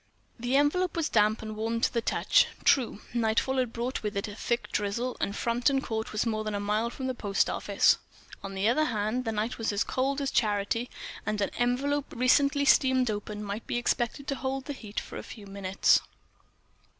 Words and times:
The 0.39 0.55
envelope 0.55 0.95
was 0.95 1.09
damp 1.09 1.43
and 1.43 1.55
warm 1.55 1.79
to 1.81 1.93
the 1.93 2.01
touch. 2.01 2.47
True: 2.63 3.01
nightfall 3.13 3.57
had 3.57 3.71
brought 3.71 4.01
with 4.01 4.17
it 4.17 4.27
a 4.27 4.33
thick 4.33 4.71
drizzle, 4.71 5.15
and 5.19 5.35
Frampton 5.35 5.79
Court 5.79 6.11
was 6.11 6.25
more 6.25 6.43
than 6.43 6.55
a 6.55 6.59
mile 6.59 6.89
from 6.89 7.05
the 7.05 7.13
post 7.13 7.51
office. 7.51 7.99
On 8.43 8.55
the 8.55 8.67
other 8.67 8.85
hand, 8.85 9.25
the 9.25 9.31
night 9.31 9.59
was 9.59 9.71
as 9.71 9.83
cold 9.83 10.19
as 10.19 10.31
charity; 10.31 10.89
and 11.23 11.39
an 11.39 11.51
envelope 11.59 12.11
recently 12.15 12.65
steamed 12.65 13.11
open 13.11 13.43
might 13.43 13.67
be 13.67 13.77
expected 13.77 14.25
to 14.29 14.35
hold 14.37 14.65
the 14.65 14.73
heat 14.73 14.99
for 14.99 15.17
a 15.19 15.21
few 15.23 15.45
minutes. 15.45 16.01